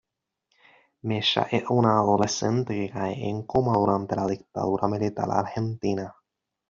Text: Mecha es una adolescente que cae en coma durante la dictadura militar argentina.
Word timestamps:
Mecha 1.03 1.43
es 1.51 1.63
una 1.69 1.99
adolescente 1.99 2.73
que 2.73 2.91
cae 2.91 3.29
en 3.29 3.43
coma 3.43 3.73
durante 3.77 4.15
la 4.15 4.25
dictadura 4.25 4.87
militar 4.87 5.29
argentina. 5.29 6.15